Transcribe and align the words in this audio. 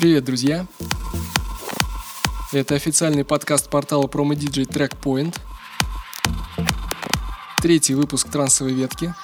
Привет, 0.00 0.24
друзья! 0.24 0.66
Это 2.52 2.74
официальный 2.74 3.22
подкаст 3.22 3.68
портала 3.68 4.06
PromoDJ 4.06 4.66
Trackpoint. 4.66 5.36
Третий 7.60 7.92
выпуск 7.92 8.30
трансовой 8.30 8.72
ветки. 8.72 9.14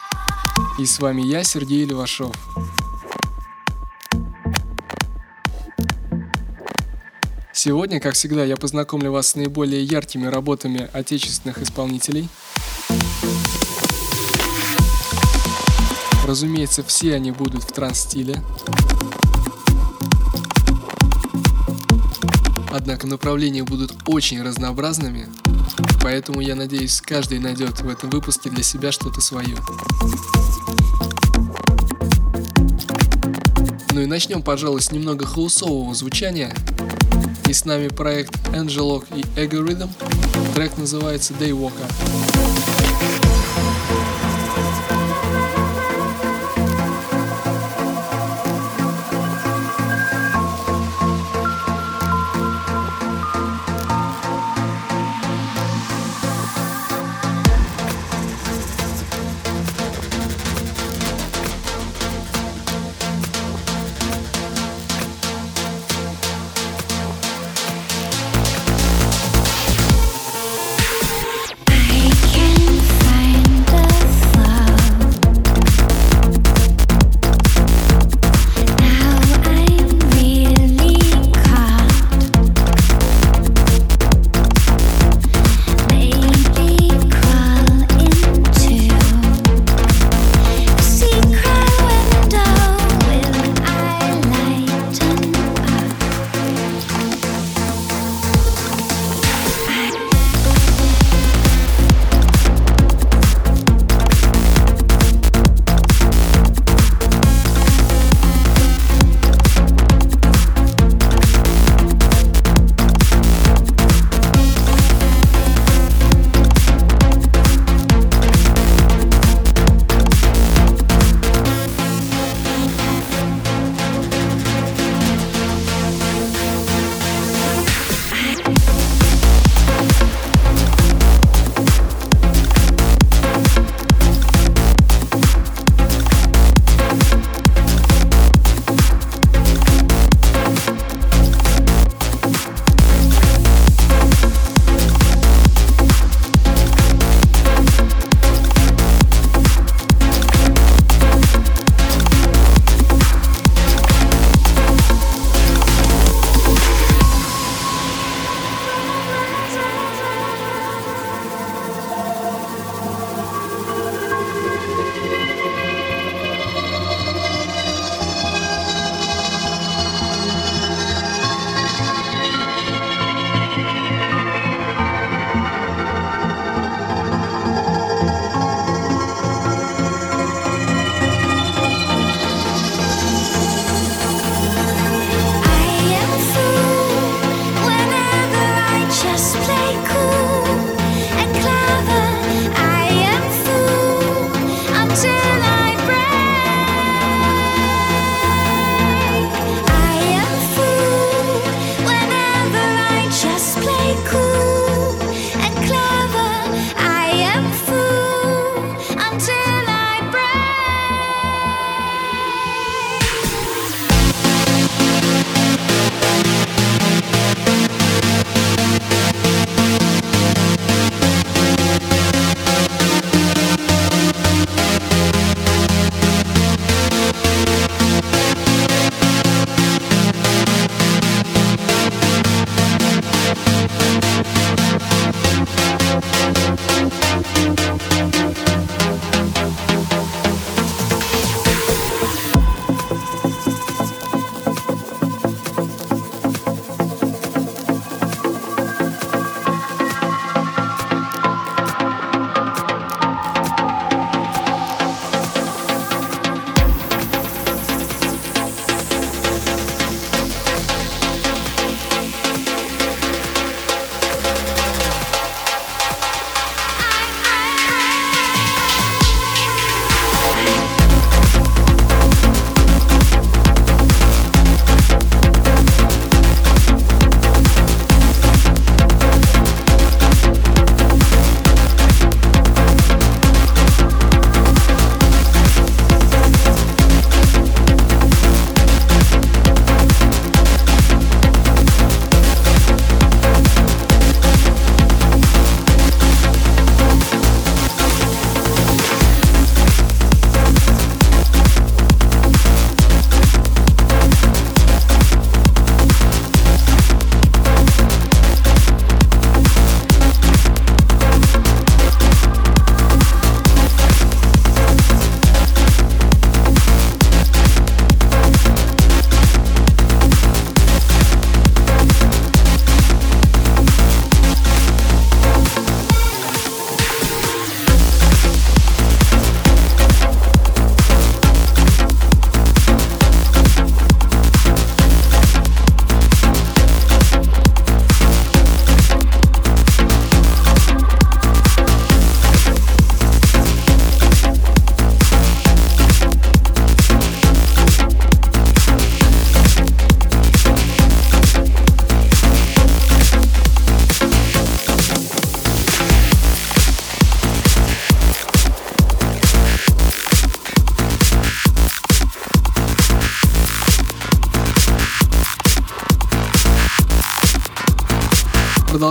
И 0.78 0.84
с 0.84 0.98
вами 0.98 1.22
я, 1.22 1.44
Сергей 1.44 1.86
Левашов. 1.86 2.36
Сегодня, 7.54 7.98
как 7.98 8.12
всегда, 8.12 8.44
я 8.44 8.58
познакомлю 8.58 9.12
вас 9.12 9.28
с 9.28 9.34
наиболее 9.34 9.82
яркими 9.82 10.26
работами 10.26 10.90
отечественных 10.92 11.56
исполнителей. 11.62 12.28
Разумеется, 16.26 16.84
все 16.84 17.14
они 17.14 17.30
будут 17.30 17.62
в 17.64 17.72
транс-стиле. 17.72 18.42
Однако 22.78 23.06
направления 23.06 23.62
будут 23.62 23.94
очень 24.06 24.42
разнообразными, 24.42 25.28
поэтому 26.02 26.42
я 26.42 26.54
надеюсь, 26.54 27.00
каждый 27.00 27.38
найдет 27.38 27.80
в 27.80 27.88
этом 27.88 28.10
выпуске 28.10 28.50
для 28.50 28.62
себя 28.62 28.92
что-то 28.92 29.22
свое. 29.22 29.56
Ну 33.92 34.02
и 34.02 34.04
начнем, 34.04 34.42
пожалуй, 34.42 34.82
с 34.82 34.92
немного 34.92 35.24
хаусового 35.24 35.94
звучания. 35.94 36.54
И 37.48 37.54
с 37.54 37.64
нами 37.64 37.88
проект 37.88 38.36
Angelog 38.48 39.06
и 39.16 39.22
Ego. 39.40 39.88
Трек 40.54 40.76
называется 40.76 41.32
Daywalker. 41.32 42.75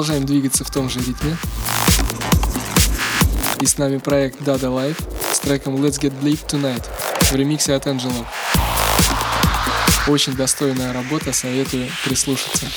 Продолжаем 0.05 0.27
двигаться 0.27 0.63
в 0.63 0.69
том 0.69 0.87
же 0.87 0.99
ритме. 0.99 1.35
И 3.59 3.65
с 3.65 3.79
нами 3.79 3.97
проект 3.97 4.39
Dada 4.41 4.69
Life 4.69 5.03
с 5.33 5.39
треком 5.39 5.77
Let's 5.77 5.99
Get 5.99 6.13
Bleep 6.21 6.45
Tonight 6.45 6.83
в 7.21 7.35
ремиксе 7.35 7.73
от 7.73 7.87
Angelo. 7.87 8.23
Очень 10.07 10.35
достойная 10.35 10.93
работа, 10.93 11.33
советую 11.33 11.89
прислушаться. 12.03 12.67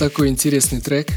Такой 0.00 0.28
интересный 0.28 0.80
трек. 0.80 1.08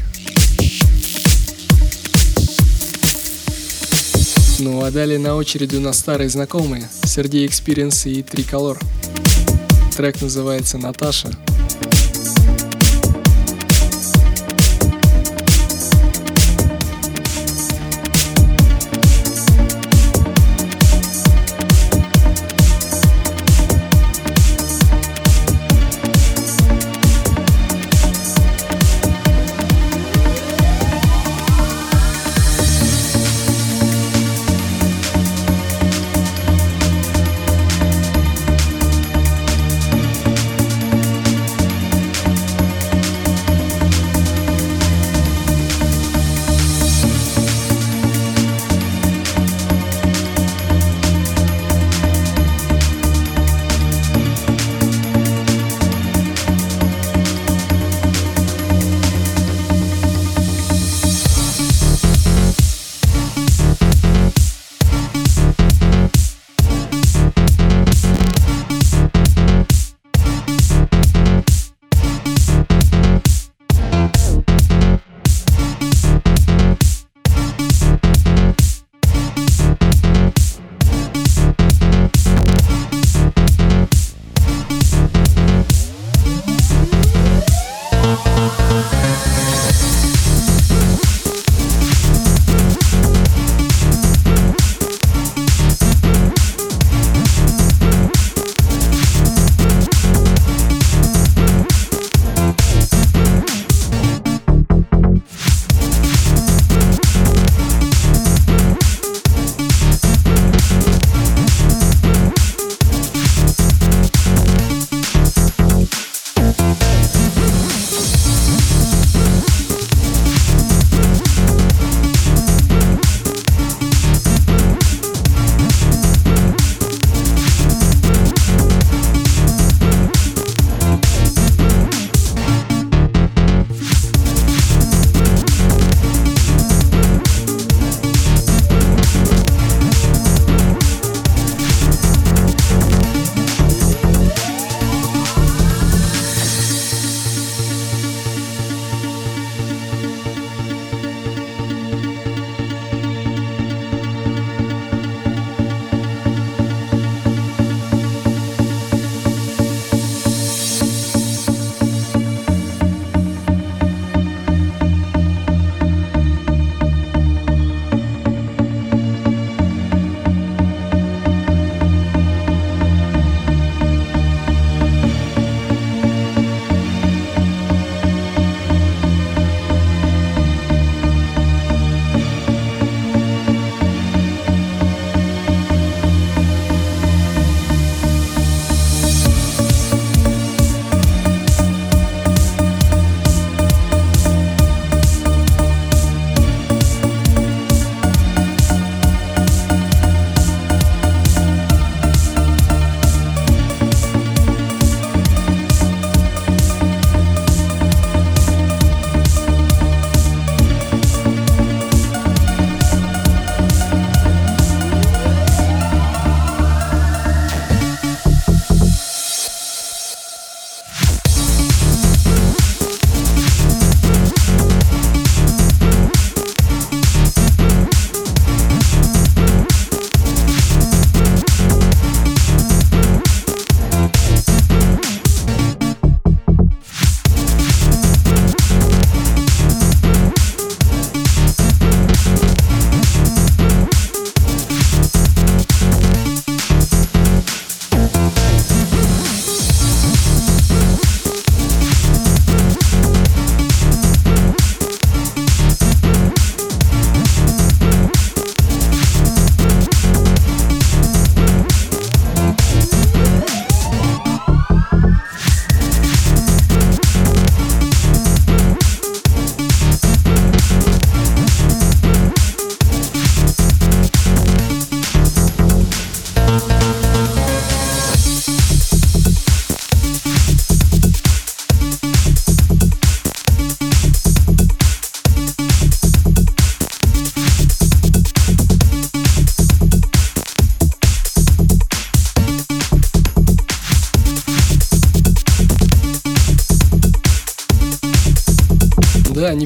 Ну 4.58 4.84
а 4.84 4.90
далее 4.90 5.18
на 5.18 5.36
очереди 5.36 5.76
у 5.76 5.80
нас 5.80 5.98
старые 5.98 6.28
знакомые 6.28 6.86
Сергей 7.02 7.46
Experience 7.46 8.06
и 8.06 8.22
Триколор. 8.22 8.78
Трек 9.96 10.20
называется 10.20 10.76
«Наташа». 10.76 11.30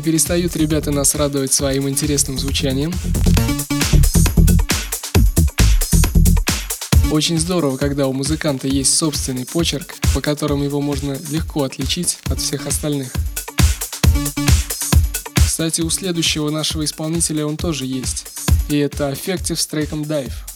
Перестают 0.08 0.56
ребята 0.56 0.90
нас 0.90 1.14
радовать 1.14 1.52
своим 1.52 1.86
интересным 1.86 2.38
звучанием. 2.38 2.94
Очень 7.10 7.38
здорово, 7.38 7.76
когда 7.76 8.06
у 8.06 8.14
музыканта 8.14 8.68
есть 8.68 8.96
собственный 8.96 9.44
почерк, 9.44 9.94
по 10.14 10.22
которому 10.22 10.64
его 10.64 10.80
можно 10.80 11.14
легко 11.28 11.64
отличить 11.64 12.16
от 12.24 12.40
всех 12.40 12.66
остальных. 12.66 13.12
Кстати, 15.34 15.82
у 15.82 15.90
следующего 15.90 16.48
нашего 16.48 16.86
исполнителя 16.86 17.44
он 17.44 17.58
тоже 17.58 17.84
есть. 17.84 18.28
И 18.70 18.78
это 18.78 19.10
Effective 19.10 19.56
с 19.56 19.66
треком 19.66 20.04
Dive. 20.04 20.47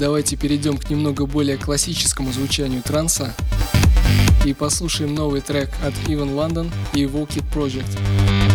Давайте 0.00 0.34
перейдем 0.34 0.78
к 0.78 0.88
немного 0.88 1.26
более 1.26 1.58
классическому 1.58 2.32
звучанию 2.32 2.82
транса 2.82 3.34
и 4.46 4.54
послушаем 4.54 5.14
новый 5.14 5.42
трек 5.42 5.68
от 5.84 5.92
Even 6.08 6.34
London 6.34 6.72
и 6.94 7.04
It 7.36 7.44
Project. 7.54 8.49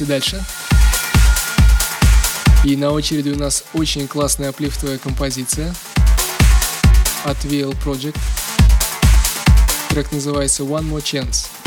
Двигаемся 0.00 0.06
дальше. 0.06 0.44
И 2.64 2.76
на 2.76 2.90
очереди 2.90 3.30
у 3.30 3.38
нас 3.38 3.64
очень 3.72 4.06
классная 4.06 4.50
аплифтовая 4.50 4.98
композиция 4.98 5.74
от 7.24 7.36
VL 7.44 7.76
Project. 7.84 8.18
Трек 9.88 10.12
называется 10.12 10.62
One 10.62 10.88
More 10.90 11.02
Chance. 11.02 11.59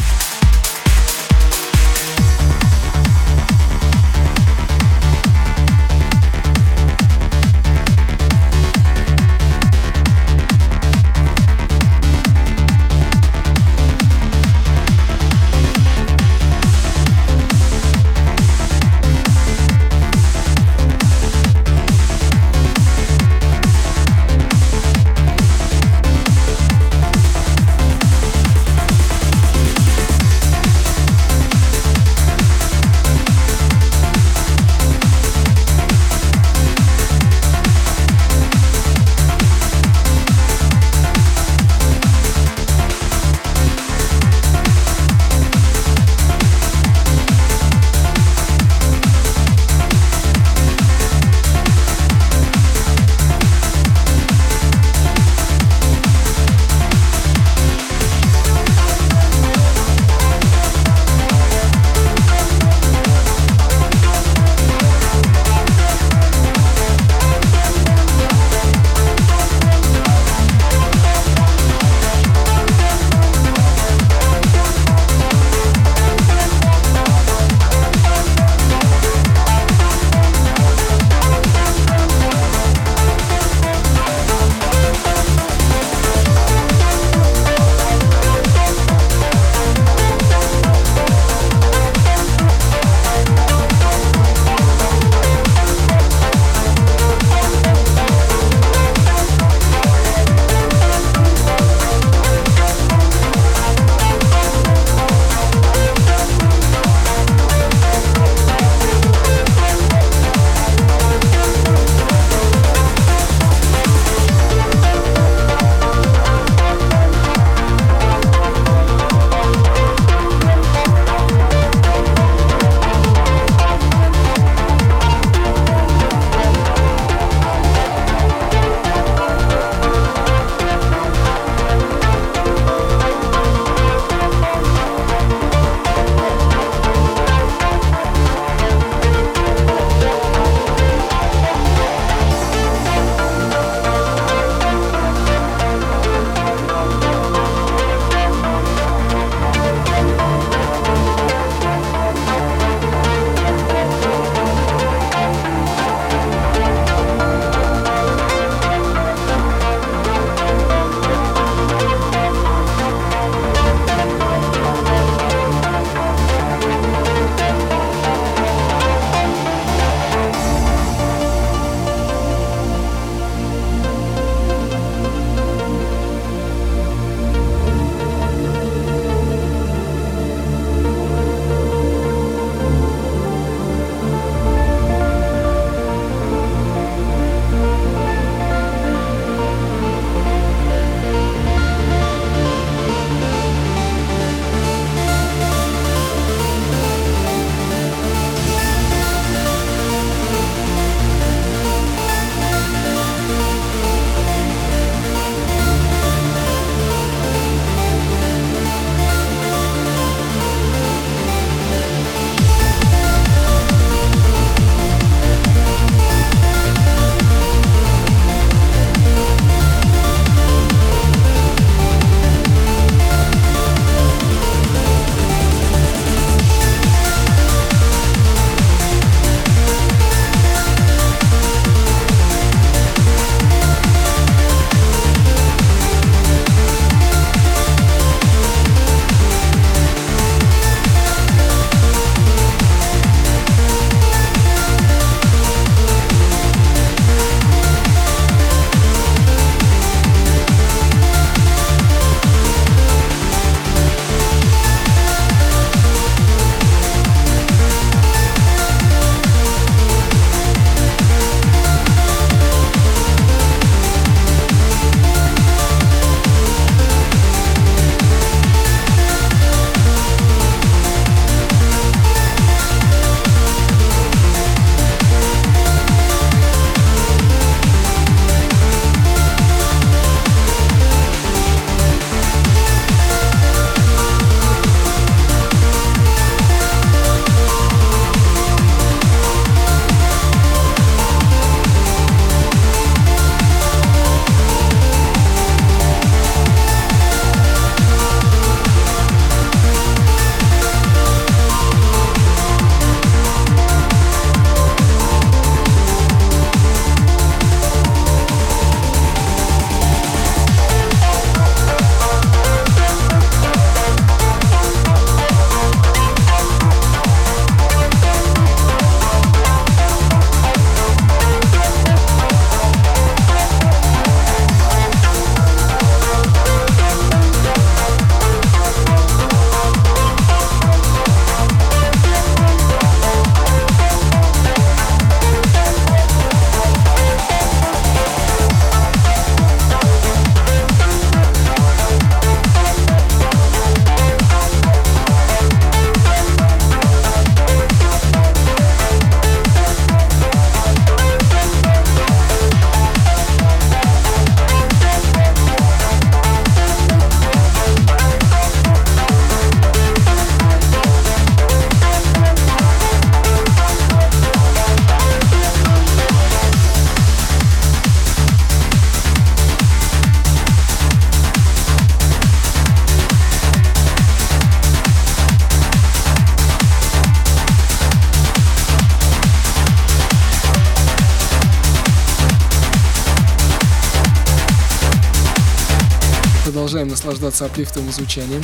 Наслаждаться 387.24 387.45
аплифтовым 387.45 387.91
звучанием. 387.91 388.43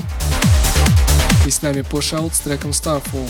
И 1.46 1.52
с 1.52 1.62
нами 1.62 1.80
Push 1.80 2.18
Out 2.18 2.34
с 2.34 2.40
треком 2.40 2.72
Starfall. 2.72 3.28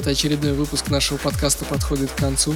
Вот 0.00 0.06
очередной 0.06 0.54
выпуск 0.54 0.88
нашего 0.88 1.18
подкаста 1.18 1.66
подходит 1.66 2.10
к 2.10 2.14
концу. 2.14 2.54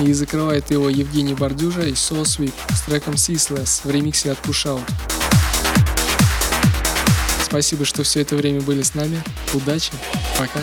И 0.00 0.12
закрывает 0.12 0.70
его 0.70 0.88
Евгений 0.88 1.34
Бордюжа 1.34 1.82
и 1.82 1.94
Sweep 1.94 2.54
с 2.72 2.82
треком 2.82 3.14
Ceaseless 3.14 3.80
в 3.82 3.90
ремиксе 3.90 4.30
от 4.30 4.38
Push 4.38 4.66
Out. 4.66 4.88
Спасибо, 7.42 7.84
что 7.84 8.04
все 8.04 8.20
это 8.20 8.36
время 8.36 8.60
были 8.60 8.82
с 8.82 8.94
нами. 8.94 9.20
Удачи. 9.54 9.90
Пока. 10.38 10.60